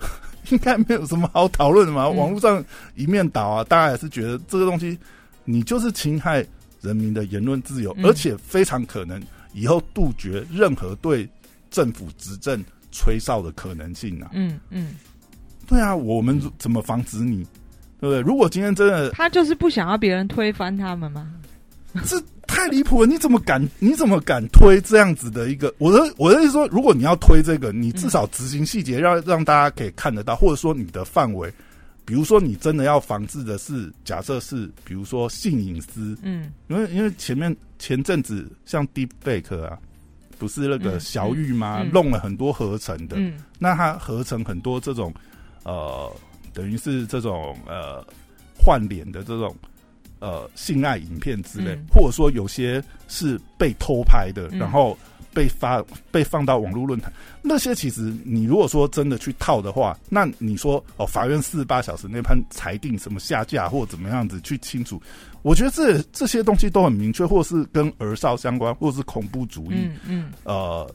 [0.50, 2.06] 应该没有什么好讨论的嘛。
[2.06, 4.98] 嗯网络上一面倒啊，大家也是觉得这个东西
[5.44, 6.42] 你就是侵害
[6.80, 11.28] 人民的言论自由，嗯而且非常可能以后杜绝任何对
[11.70, 14.30] 政府执政吹哨的可能性啊。
[14.32, 14.94] 嗯嗯，
[15.70, 17.46] 对啊，我们怎么防止你？
[18.00, 18.20] 对不对？
[18.20, 21.30] 如果今天真的他就是不想要别人推翻他们吗。
[22.04, 23.06] 这太离谱了！
[23.06, 23.66] 你怎么敢？
[23.78, 25.74] 你怎么敢推这样子的一个？
[25.78, 31.52] 我的我的意思说，如果你要推这个，你至少执行细节让让大家可以看得到，或者说你的范围，
[32.04, 39.76] 比如说你真的要防治的是，假设是比如说性隐私，嗯因为因为前面前阵子像 Deepfake 啊，
[40.38, 41.82] 不是那个嗯小玉吗？
[41.82, 45.12] 嗯嗯弄了很多合成的，嗯那它合成很多这种
[45.64, 46.10] 呃，
[46.52, 48.04] 等于是这种呃
[48.58, 49.54] 换脸的这种
[50.18, 51.84] 呃性爱影片之类，嗯。
[51.92, 54.58] 或者说有些是被偷拍的，嗯。
[54.58, 54.96] 然后
[55.32, 65.00] 被发被放到网络论坛，那些其实你如果说真的去套的话，那你说哦，法院四十八小时内判裁定什么下架或怎么样子去清楚，
[65.42, 70.32] 我觉得这这些东西都很明确，或是跟儿少相关，或是恐怖主义，嗯嗯。
[70.42, 70.94] 呃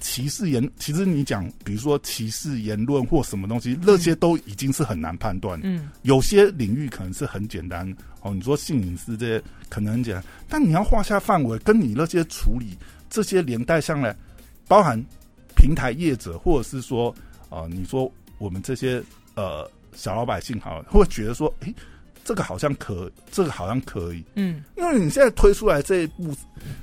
[0.00, 5.60] 歧视言，其实你讲，比如说歧视言论或什么东西，那些都已经是很难判断。
[5.62, 5.90] 嗯。
[6.02, 7.88] 有些领域可能是很简单
[8.22, 12.76] 哦，你说性隐私这些可能很简单，但你要画下范围，跟你那些处理
[13.08, 14.16] 这些连带上来，
[14.66, 14.98] 包含
[15.54, 17.10] 平台业者，或者是说
[17.50, 19.02] 啊、呃你说我们这些
[19.34, 21.74] 呃小老百姓好，会觉得说，诶，
[22.24, 24.64] 这个好像可，这个好像可以，嗯。
[24.76, 26.34] 因为你现在推出来这一步，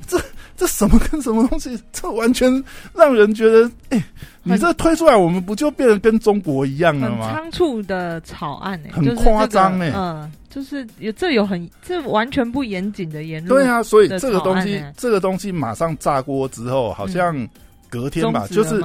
[0.07, 0.21] 这
[0.57, 2.51] 这什么跟什么东西，这完全
[2.93, 4.03] 让人觉得，哎、
[4.41, 7.31] 你这推出来，我们不就变得跟中国一样了很吗？
[7.31, 9.91] 仓促的草案哎、很夸张欸。
[9.91, 17.47] 个嗯，就是有这有很这完全不严谨的言论，对啊，所以的这个东西这个东西马上炸锅之后，好像
[17.87, 18.83] 隔天吧，就是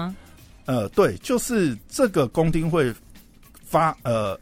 [0.67, 2.93] 呃，对，就是这个公听会
[3.65, 4.39] 发呃，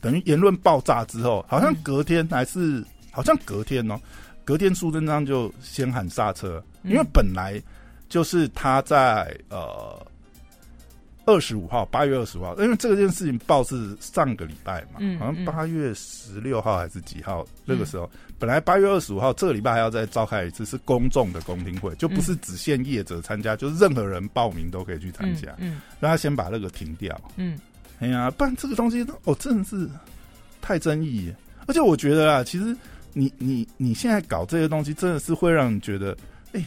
[0.00, 3.98] 等于言论爆炸之后，好像隔天还是好像隔天哦，
[4.44, 7.60] 隔天苏贞昌就先喊刹车，因为本来
[8.08, 10.04] 就是他在呃
[11.24, 15.44] 二十五号，八月二十五号，因为这件事情报是上个礼拜嘛，嗯好像嗯。
[15.44, 27.18] 八月十六号还是几号那个时候，本来八月二十五号这个礼拜还要再召开一次是公众的公听会，就不是只限业者参加，就是任何人报名都可以去参加，嗯让他先把那个停掉。
[27.36, 27.58] 嗯。
[28.00, 29.88] 哎呀，不然这个东西哦，真的是
[30.60, 31.32] 太争议。
[31.68, 32.76] 而且我觉得啊，其实
[33.12, 36.16] 你你你现在搞这些东西，真的是会让你觉得，
[36.52, 36.64] 哎、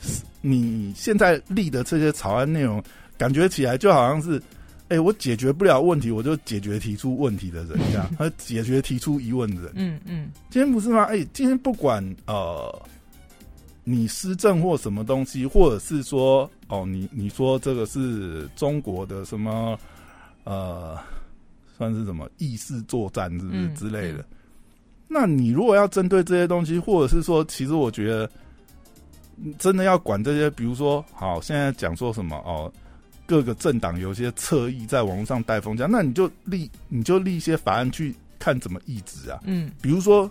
[0.00, 2.82] 是你现在立的这些草案内容，
[3.18, 4.40] 感觉起来就好像是，
[4.88, 9.72] 哎、我解决不了问题，我就解决提出问题的人一样， 和解决提出疑问的人。
[9.74, 11.04] 嗯嗯今天不是吗？
[11.04, 12.82] 哎、今天不管呃，
[13.84, 19.78] 你施政或什么东西，或者是说哦，你你说这个是中国的什么
[20.44, 20.98] 呃，
[21.76, 24.24] 算是什么意识作战，是不是、嗯之类的嗯？
[25.12, 28.30] 那你如果要针对这些东西，或者是说，其实我觉得
[29.42, 32.72] 嗯真的要管这些，比如说，好，现在讲说什么哦。
[33.26, 39.38] 各个政党有些侧翼在网络上带风向，那你就立你就立一些法案去看怎么抑制啊。
[39.44, 40.28] 嗯比如说，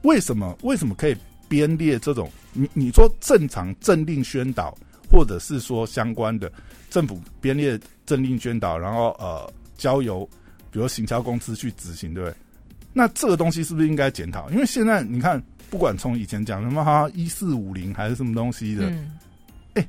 [0.00, 1.14] 为什么为什么可以
[1.50, 4.74] 编列这种你你说正常政令宣导，
[5.10, 6.50] 或者是说相关的
[6.88, 10.26] 政府编列政令宣导，然后呃交由
[10.70, 12.36] 比如行销公司去执行，对不对？
[12.92, 14.50] 那这个东西是不是应该检讨？
[14.50, 18.92] 因为现在你看，不管从以前讲什么哈一四五零还是什么东西的，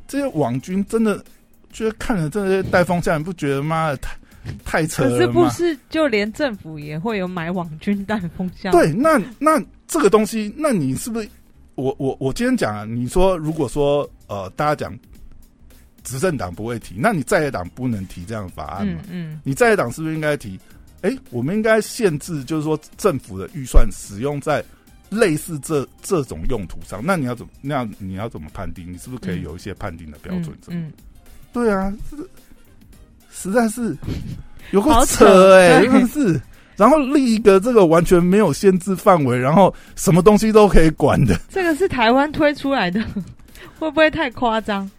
[0.07, 1.23] 这些网军真的
[1.71, 4.15] 觉得看了这些带风向，你不觉得妈的太
[4.63, 8.71] 太扯了是不是就连政府也会有买网军带风向？
[8.71, 11.27] 对，那那这个东西，那你是不是？
[11.75, 14.95] 我我我今天讲啊，你说如果说呃，大家讲
[16.03, 19.01] 执政党不会提，那你在野党不能提这样的法案嘛？
[19.09, 20.59] 嗯嗯你在野党是不是应该提？
[21.01, 24.63] 哎、我们应该限制，就是说政府的预算使用在
[25.09, 27.01] 类似这这种用途上。
[27.03, 27.51] 那你要怎么？
[27.61, 28.91] 那你要怎么判定？
[28.91, 30.55] 你是不是可以有一些判定的标准？
[30.67, 30.91] 嗯，
[31.51, 32.17] 对啊，这
[33.31, 33.95] 实在是
[34.71, 36.41] 有够 好扯扯哎、对真的是。
[36.77, 42.99] 然后另一个这个完全没有限制范围，然后什么东西都可以管的，这个是台湾推出来的，
[43.77, 44.89] 会不会太夸张？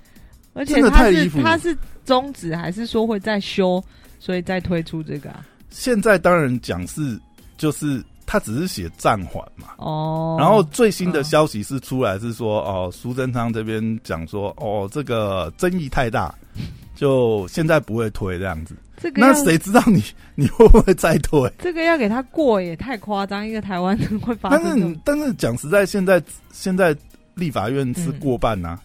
[0.53, 3.83] 而且它是它是终止，还是说会再修，
[4.21, 5.45] 所以再推出这个啊？
[5.73, 7.19] 现在当然讲是
[7.59, 9.69] 就是他只是写暂缓嘛。
[9.79, 16.33] 哦，然后最新的嗯消息是出来是说，哦，苏贞昌这边讲说，哦，这个争议太大，
[16.95, 18.77] 就现在不会推这样子。
[18.97, 20.01] 那这个那谁知道你
[20.37, 21.51] 你会不会再推？
[21.59, 26.95] 这个要给他过也太夸张，一个台湾人会发但是生这种，但是讲实在，现在现在
[27.35, 28.79] 立法院是嗯过半呐、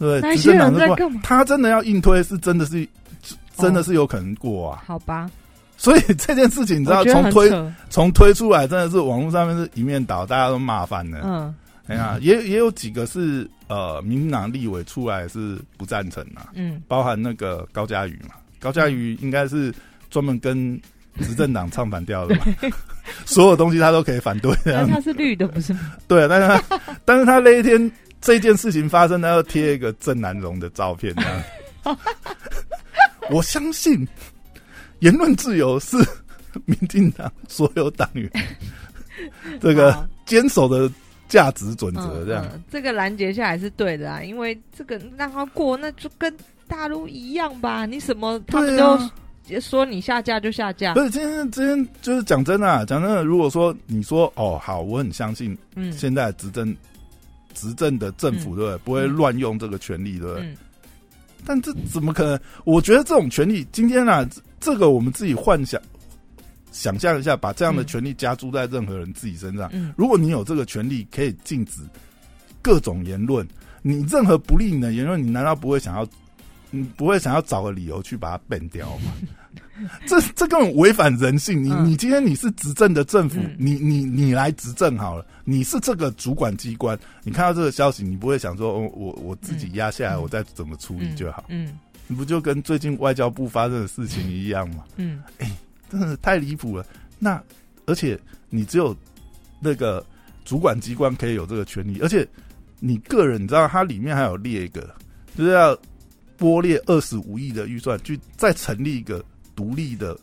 [0.00, 1.20] 对执政党在干嘛？
[1.22, 2.86] 他真的要硬推，是真的是
[3.56, 4.82] 真的是有可能过啊。
[4.84, 5.30] 好吧，
[5.76, 7.50] 所以 这件事情你知道，从推
[7.90, 11.20] 从推出来，真的是网络上面是一面倒，大家都骂翻了。
[11.24, 11.54] 嗯
[11.86, 19.70] 哎呀，也也有几个是呃，民进党立委出来是不赞成啊，嗯，包含那个高嘉瑜嘛，高嘉瑜应该是
[20.08, 20.80] 专门跟
[21.20, 22.46] 执政党唱反调的嘛，
[23.26, 25.92] 所有东西他都可以反对但他是绿的，不是吗？
[26.08, 31.98] 对，但是他但是他那一天这件事情发生，他要贴一个郑南荣的照片，这样。
[33.30, 34.08] 我相信
[35.04, 35.98] 言论自由是
[36.64, 38.30] 民进党所有党员
[39.60, 40.90] 这个好坚守的
[41.28, 42.42] 价值准则，这样。
[42.52, 46.34] 嗯这个拦截下来是对的啊，因为这个让他过，那就跟
[46.66, 47.84] 大陆一样吧？
[47.84, 49.12] 你什么他们对都啊
[49.60, 56.74] 说你下架就下架不，是今天今天就是讲真的、啊，讲真的，如果说你说哦好，我很相信嗯现在执政
[57.52, 58.78] 执政的政府，对不对？
[58.78, 60.42] 不会乱用这个权利，对不对？
[60.44, 60.56] 嗯
[61.44, 62.40] 但这怎么可能？
[62.64, 65.80] 我觉得这种权利，今天啊，这这个我们自己幻想
[66.72, 69.70] 想象一下，把这样的嗯权利加注在任何人自己身上。
[69.72, 71.80] 嗯如果你有这个权利，可以禁止
[72.62, 73.46] 各种言论，
[73.82, 76.06] 你任何不利你的言论，你难道不会想要？
[76.70, 79.12] 你不会想要找个理由去把它 ban 掉吗？
[80.06, 81.62] 这这根本违反人性。
[81.62, 91.44] 你嗯你今天你是执政的政府，嗯你你你来执政好了，你是这个主管机关，你看到这个消息，你不会想说，哦，我我自己压下来，嗯我再怎么处理就好。
[91.48, 94.84] 嗯你不就跟最近外交部发生的事情一样吗？
[94.96, 95.50] 嗯 哎
[95.90, 96.84] 真的太离谱了。
[97.18, 97.42] 那
[97.86, 98.18] 而且
[98.50, 98.94] 你只有
[99.60, 100.04] 那个
[100.44, 102.26] 主管机关可以有这个权利，而且
[102.78, 104.94] 你个人，你知道它里面还有列一个，
[105.36, 105.76] 就是要
[106.36, 110.18] 拨列二十五亿的预算，去再成立一个独立的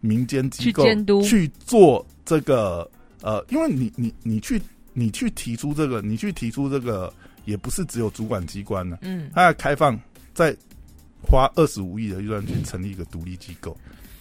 [0.00, 2.88] 民间机构去监督去做这个
[3.22, 4.60] 呃，因为你你你去
[4.92, 7.12] 你去提出这个，你去提出这个，
[7.44, 9.98] 也不是只有主管机关呢、嗯它要开放
[10.34, 10.54] 在
[11.22, 13.76] 花二十五亿的预算去成立一个独立机构。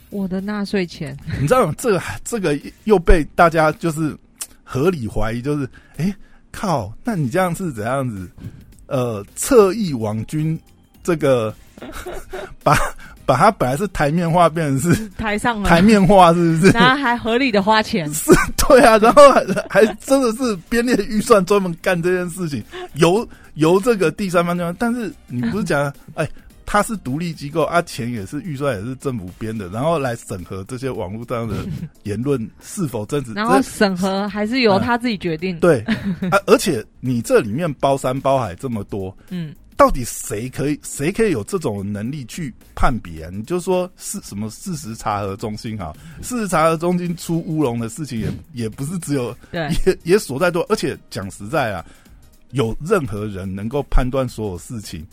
[0.09, 1.73] 我的纳税钱， 你知道吗？
[1.77, 4.17] 这个这个又被大家就是
[4.63, 6.15] 合理怀疑，就是哎
[6.51, 8.29] 靠，那你这样是怎样子？
[8.87, 10.57] 呃，侧翼网军
[11.03, 11.53] 这个
[12.63, 12.77] 把
[13.25, 16.71] 把它本来是台面化变成是台上了台面化，是不是？
[16.71, 22.63] 然后还合理的花钱， 是，对啊，然后还还真的是编列预算专门干这件事情，
[22.95, 26.27] 由由这个第三方方，但是你不是讲哎。
[26.67, 31.57] 它是独立机构啊，钱也是预算也是政府编的，然后来审核这些网络上的
[32.01, 33.33] 言论是否真实。
[33.33, 35.59] 然后审核还是由他自己决定。
[35.59, 35.79] 对，
[36.31, 43.29] 啊，而且你这里面包山包海这么多， 嗯，到底谁可以谁可以有这种能力去判别？
[43.31, 45.93] 你就说是什么事实查核中心哈？
[46.21, 50.65] 事实查核中心出乌龙的事情也也不是只有，也也所在多。
[50.69, 51.85] 而且讲实在啊，
[52.51, 55.05] 有任何人能够判断所有事情？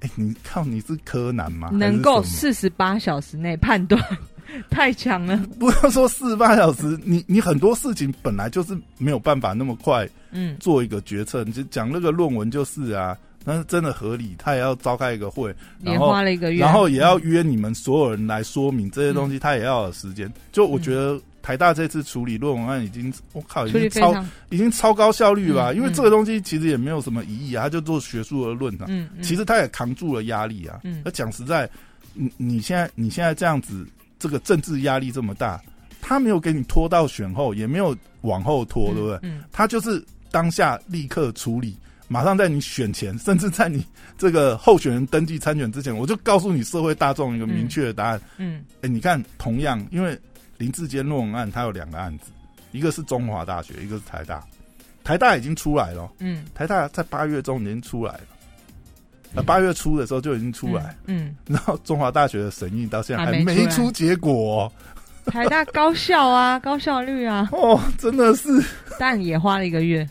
[0.00, 1.70] 哎，你靠，你是柯南吗？
[1.72, 4.02] 能够四十八小时内判断，
[4.70, 5.36] 太强了。
[5.58, 11.44] 不要说四十八小时， 你你很多事情本来就是没有办法那么快，嗯，做一个决策。
[11.44, 20.30] 你就讲那个论文就是啊，那是真的合理，他也要召开一个会，也花了一个月，然后也要约你们所有人来说明这些东西，他也要有时间。
[20.52, 21.18] 就我觉得。
[21.46, 25.76] 台大这次处理论文案已经，我靠，已经超已经超高效率了。
[25.76, 28.86] 因为这个东西其实也没有什么疑义啊，他就做学术的论啊。
[28.88, 29.22] 嗯嗯。
[29.22, 30.80] 其实他也扛住了压力啊。
[30.82, 31.02] 嗯。
[31.04, 31.70] 那讲实在，
[32.14, 33.86] 你你现在你现在这样子，
[34.18, 35.62] 这个政治压力这么大，
[36.00, 39.20] 他没有给你拖到选后，也没有往后拖，对不对？
[39.22, 39.44] 嗯。
[39.52, 41.76] 他就是当下立刻处理，
[42.08, 43.84] 马上在你选前，甚至在你
[44.16, 48.20] 这个候选人登记参选之前，我就告诉你社会大众一个明确的答案。
[48.38, 48.64] 嗯。
[48.82, 50.18] 哎，你看，同样因为。
[50.58, 52.30] 林志坚论文案，他有两个案子，
[52.72, 54.42] 一个是中华大学，一个是台大。
[55.04, 58.20] 台大已经出来了，嗯，台大在八月中已经出来了，
[59.34, 64.72] 呃，八月初的时候就已经出来，嗯，然后中华大学的审议到现在还没出结果。
[65.26, 68.48] 台大高效啊， 高效率啊，哦，真的是，
[68.98, 70.08] 但也花了一个月。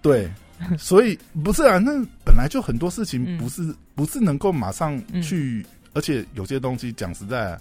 [0.00, 0.30] 对，
[0.78, 1.92] 所以不是啊，那
[2.24, 7.58] 本来就很多事情不是不是能够马上去，而且有些东西讲实在。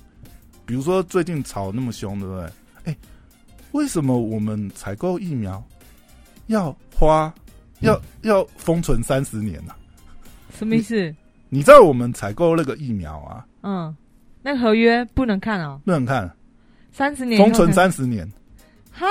[0.66, 2.52] 比如说最近吵那么凶，对不对？
[2.84, 2.98] 哎，
[3.72, 5.64] 为什么我们采购疫苗
[6.48, 7.34] 要花
[7.80, 9.74] 要要封存三十年呢？
[10.58, 11.16] 什么意思？
[11.48, 13.48] 你知道我们采购那个疫苗啊？
[13.64, 13.96] 嗯，
[14.42, 16.30] 那合约不能看哦，不能看，
[16.92, 18.30] 三十年封存三十年，
[18.92, 19.06] 哈，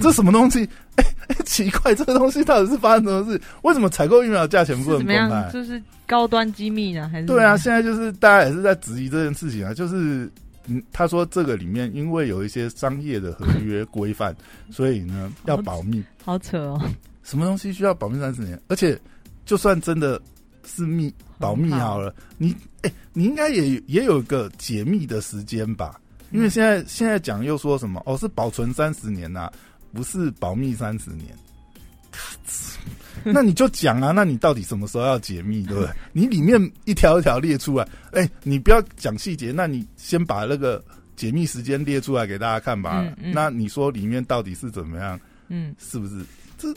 [0.00, 0.68] 这什么东西？
[0.96, 3.40] 哎哎，奇怪，这个东西到底是发生什么事？
[3.62, 5.50] 为什么采购疫苗的价钱不能公开？
[5.52, 7.08] 就是高端机密呢？
[7.08, 7.56] 还是对啊？
[7.56, 10.30] 现在就是大家也是在质疑这件事情啊，就是。
[10.68, 14.34] 嗯，他说这个里面因为有一些商业的合约规范，
[14.68, 16.02] 所以呢要保密。
[16.24, 16.90] 好扯哦！
[17.22, 18.60] 什么东西需要保密三十年？
[18.66, 19.00] 而且
[19.44, 20.20] 就算真的
[20.64, 26.00] 是密保密好了，你哎，你应该也也有一个解密的时间吧？
[26.32, 29.48] 因为现在现在讲又说什么哦，是保存三十年呐，
[29.96, 31.34] 不是保密三十年。
[33.24, 35.90] 那你就讲啊，那你到底什么时候要解密，对不对？
[36.12, 40.82] 你里面一条一条列出来，哎，你不要讲细节，那你先把那个
[41.16, 43.04] 解密时间列出来给大家看吧。
[43.32, 45.18] 那你说里面到底是怎么样？
[45.48, 46.22] 嗯，是不是？
[46.58, 46.72] 这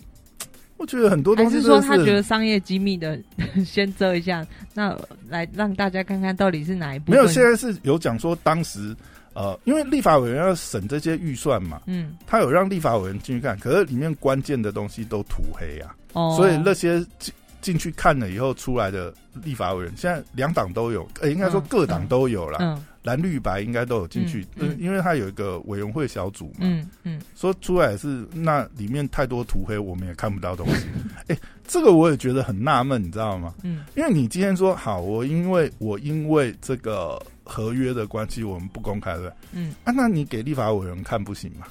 [0.78, 3.20] 我觉得很多东西是说他觉得商业机密的，
[3.66, 7.16] 先遮一下，那来让大家看看到底是哪一部分。
[7.16, 8.96] 没有，现在是有讲说当时。
[9.34, 19.14] 呃，因为立法委员要审这些预算嘛，嗯，他有让立法委员进去看，可是里面关键的东西都涂黑啊，哦，所以那些进进去看了以后出来的
[19.44, 30.88] 立法委员，现在两党都有，呃，应该说各党都有了，嗯，蓝绿白应该都有进去，嗯，因为他有一个委员会小组嘛，嗯嗯，说出来是那里面太多涂黑，我们也看不到东西，
[31.28, 31.38] 哎，
[31.68, 33.54] 这个我也觉得很纳闷，你知道吗？
[33.64, 37.22] 嗯，因为你今天说好，我因为我因为这个。
[37.50, 41.66] 合约的关系我们不公开对嗯啊，那你给立法委员看不行吗？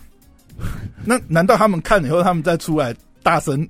[1.07, 3.67] 那难道他们看了以后，他们再出来大声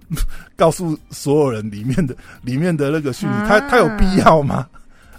[0.57, 4.67] 告诉所有人里面的里面的那个讯息，他他有必要吗？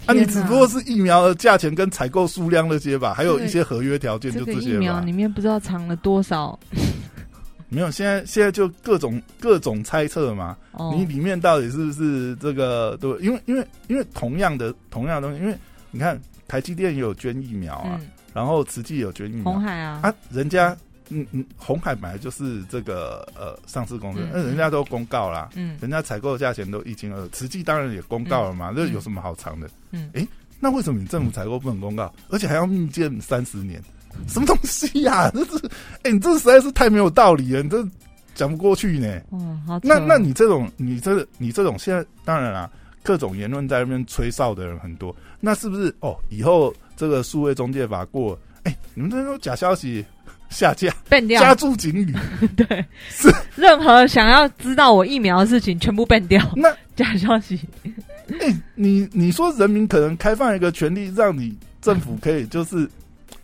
[0.06, 4.70] 啊，你只不过是疫苗的价钱跟采购数量那些吧，还有一些合约条件就这些。
[4.70, 6.58] 疫苗里面不知道藏了多少？
[7.72, 10.56] 没有，现在现在就各种各种猜测嘛。
[10.72, 12.98] 哦，你里面到底是不是这个？
[13.00, 15.56] 对，因为因为因为同样的同样的东西，因为
[15.92, 16.20] 你看。
[16.50, 18.00] 台积电也有捐疫苗啊，
[18.34, 20.76] 然后慈济有捐疫苗，红海啊，啊，人家
[21.10, 29.70] 嗯嗯，红海本来就是这个呃上市公司，那人家都公告啦，嗯，人家采购的价钱都一清二楚，慈济当然也公告了嘛，这有什么好藏的？
[29.92, 30.26] 嗯，哎，
[30.58, 33.80] 那为什么你政府采购不能公告，而且还要密件三十年？
[34.26, 35.30] 什么东西呀？
[35.32, 35.70] 这是，
[36.02, 37.86] 哎，你这实在是太没有道理了，你这
[38.34, 39.20] 讲不过去呢。
[39.30, 42.68] 嗯，好，那那你这种，你这你这种，现在当然啦。
[43.02, 46.16] 各种言论在那边吹哨的人很多，那是不是哦？
[46.28, 50.04] 以后这个数位中介法过，哎，你们这种假消息
[50.48, 52.14] 下架，变掉，加注警语，
[52.56, 56.42] 对，是任何想要知道我疫苗的事情，全部变掉。
[56.54, 57.58] 那假消息，
[58.40, 62.88] 哎，你你说人民可能开放一个权利，让你政府可以就是，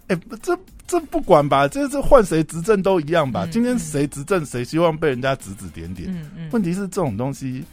[0.09, 0.59] 哎，这。
[0.89, 3.45] 这不管吧，这这换谁执政都一样吧。
[3.51, 6.09] 今天谁执政，谁希望被人家指指点点。
[6.53, 7.65] 问题是这种东西，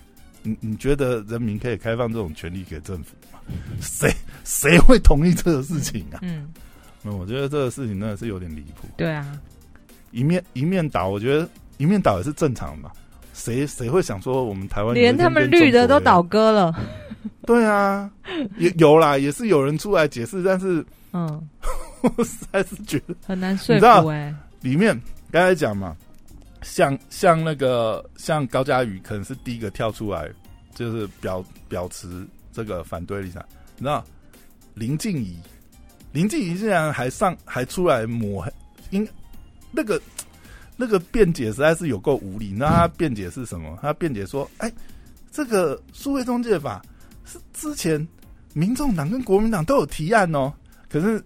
[0.43, 3.39] 你你觉得人民可以开放这种权利给政府吗？
[3.81, 4.13] 谁
[4.43, 6.19] 谁会同意这个事情啊？
[6.21, 6.53] 嗯，
[7.01, 8.87] 那我觉得这个事情真的是有点离谱。
[8.95, 9.39] 对啊，
[10.11, 12.91] 一面一面倒，我觉得一面倒也是正常嘛。
[13.33, 16.73] 谁谁会想说我们台湾连他们绿的都倒戈了？
[17.47, 18.09] 对啊，
[18.57, 21.41] 有有啦，也是有人出来解释，但是嗯。
[22.17, 24.35] 我实在是觉得很难说服哎。
[24.59, 24.93] 里面
[25.31, 25.95] 刚才讲嘛，
[26.63, 30.29] 像像那个像高嘉瑜，可能是第一个跳出来，
[30.73, 33.43] 就是表表持这个反对立场。
[33.77, 34.03] 你知道
[34.73, 35.37] 林静怡，
[36.11, 38.51] 林静怡竟然还上还出来抹黑，
[38.91, 39.07] 应
[39.71, 40.01] 那个
[40.77, 42.51] 那个辩解实在是有够无理。
[42.51, 43.77] 那他辩解是什么？
[43.81, 44.71] 他辩解说：“哎，
[45.31, 46.81] 这个数位中介法
[47.25, 48.07] 是之前
[48.53, 50.51] 民众党跟国民党都有提案哦，
[50.89, 51.23] 可是。”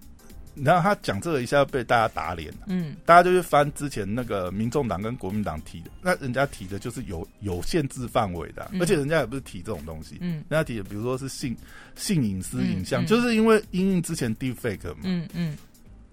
[0.57, 11.55] 你知道他讲这个一下被大家打脸嗯，大家就去翻之前那个民众党跟国民党提的，那人家提的就是有有限制范围的，而且人家也不是提这种东西，嗯，人家提的比如说是性
[11.95, 15.55] 性隐私影像，就是因为因应之前 deepfake 嘛，嗯嗯，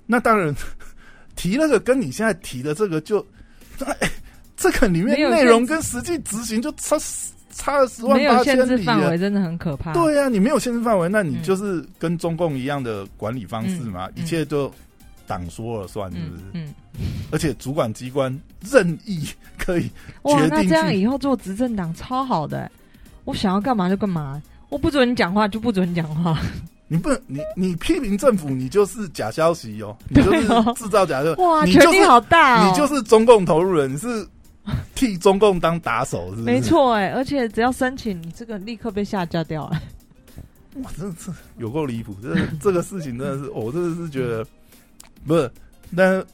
[0.06, 0.54] 那当然
[1.34, 3.26] 提那个跟你现在提的这个就，
[3.80, 4.10] 哎
[4.56, 6.96] 这个里面内容跟实际执行就差。
[7.54, 9.92] 差了十万八千里，限制范围真的很可怕。
[9.92, 14.70] 对呀，你没有限制范围，那你就是跟中共一样的管理方式嘛，一切都
[15.26, 16.42] 党说了算，是不是？
[16.52, 16.74] 嗯。
[17.30, 19.26] 而且主管机关任意
[19.58, 19.90] 可以
[20.22, 22.70] 哇，那这样以后做执政党超好的，
[23.24, 26.38] 我想要干嘛就干嘛，我不准你讲话就不准你讲话。
[26.86, 31.34] 你不能，你你批评政府，你就是假消息哦，你就是制造假的。
[31.36, 34.26] 哇，权力好大，你就是中共投入人，你是。
[34.94, 36.42] 替中共当打手是？
[36.42, 39.82] 没错哎，而且只要申请，你这个立刻被下架掉了。
[40.82, 42.16] 哇，真的是有够离谱！
[42.22, 44.44] 这这个事情真的是，我真的是觉得
[45.26, 45.50] 不是。
[45.96, 46.24] 但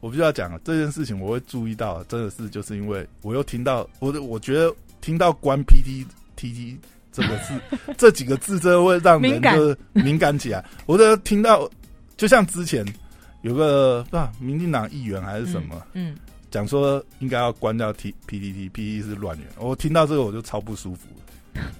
[0.00, 6.78] 我必须要讲这件事情，我会注意到，真的是就是因为我又听到我的，我觉得听到关 P T T T
[7.12, 7.58] 这个字，
[7.96, 10.62] 这几个字真的会让人就是敏感起来。
[10.84, 11.66] 我的听到，
[12.18, 12.84] 就像之前
[13.40, 16.14] 有个不知道民进党议员还是什么，嗯。
[16.50, 21.06] 讲说应该要关掉 T P T T P E 是乱源，我听到这个我就超不舒服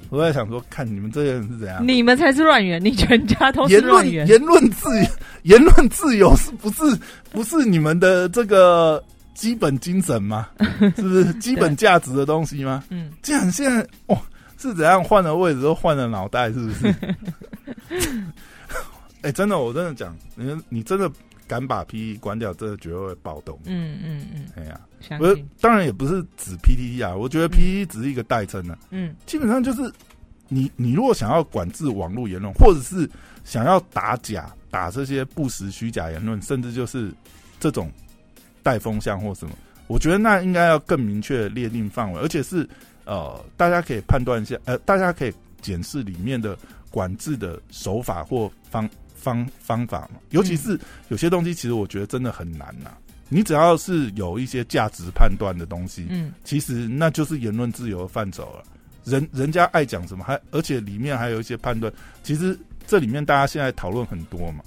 [0.08, 1.86] 我在想说，看你们这些人是怎样？
[1.86, 4.26] 你们才是乱源，你全家都是乱源。
[4.26, 4.88] 言论自
[5.42, 6.98] 言论自由是不是
[7.30, 9.02] 不是你们的这个
[9.34, 10.48] 基本精神吗？
[10.96, 12.84] 是不是基本价值的东西吗？
[12.88, 14.18] 嗯，这样现在哦
[14.56, 16.94] 是怎样换了位置都换了脑袋，是不是？
[19.20, 21.10] 哎，真的，我真的讲，你你真的。
[21.46, 23.58] 敢把 P T 关掉，这绝对会暴动。
[23.64, 24.80] 嗯嗯嗯，哎呀，
[25.18, 28.76] 不是，当然也不是指 P T T 啊，我觉得 P T T 只是一个代称呢。
[28.90, 29.92] 嗯，基本上就是
[30.48, 33.08] 你，你如果想要管制网络言论，或者是
[33.44, 37.12] 想要打假、打这些不实虚假言论，甚至就是
[37.60, 37.90] 这种
[38.62, 39.54] 带风向或什么，
[39.86, 42.68] 我觉得那应该要更明确列定范围，而且是
[43.04, 46.58] 呃，大家可以判断一下，呃，大家可以检视里面的
[46.90, 48.88] 管制的手法或方。
[49.26, 52.92] 方方法嘛，尤其是有些东西，其实我觉得真的很难呐。
[53.28, 58.62] 你只要是有一些价值判断的东西，嗯，其实那就是言论自由的范畴了。
[59.02, 61.92] 人人家爱讲什么，还而且里面还有一些判断。
[62.22, 62.56] 其实
[62.86, 64.62] 这里面大家现在讨论很多嘛。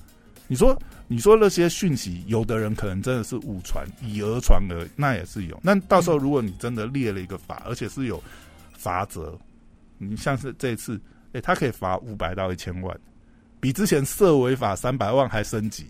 [0.48, 5.58] 你说你说那些讯息，有的人可能真的是误传、以讹传讹，那也是有。
[5.64, 8.22] 那到时候如果你真的列了一个法，而且是有
[8.78, 9.38] 罚则，
[9.98, 11.00] 你像是这次，
[11.34, 13.00] 哎，他可以罚五百到一千万。
[13.60, 15.86] 比之前设违法三百万还升级，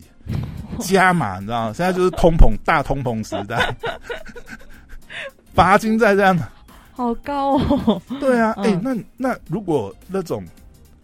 [0.79, 1.73] 加码，你知道吗？
[1.73, 3.75] 现在就是通膨大通膨时代，
[5.53, 6.37] 罚金在这样，
[6.91, 8.01] 好高哦。
[8.19, 10.43] 对啊，哎，那那如果那种，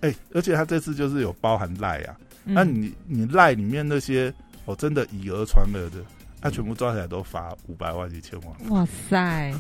[0.02, 4.34] 哎，而且他这次就是有包含赖啊，那你你赖里面那些
[4.66, 5.98] 哦，真的以讹传讹的，
[6.42, 8.70] 他全部抓起来都罚五百万一千万。
[8.70, 9.54] 哇塞！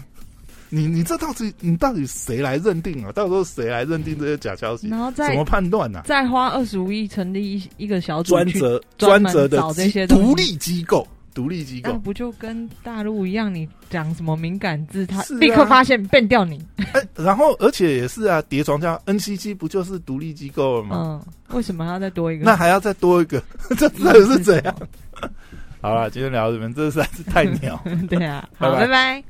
[0.70, 3.11] 你你这到底你到底谁来认定啊？
[3.11, 4.88] 到时候谁来认定这些假消息？
[4.89, 6.01] 然后再怎么判断呢？
[6.05, 13.53] 再花二十五亿成立一一个小组，专责专责的这些独立机构，独立机构，不就跟大陆一样？
[13.53, 16.59] 你讲什么敏感字，他立刻发现变掉你。
[16.93, 21.22] 哎，然后而且也是啊，叠床架 NCC 不就是独立机构了吗？
[21.49, 22.45] 嗯，为什么还要再多一个？
[22.45, 23.41] 那还要再多一个？
[23.78, 24.76] 这这是怎样？
[25.82, 27.80] 好了，今天聊这边，这实在是太鸟。
[28.09, 29.24] 对啊，好，拜拜。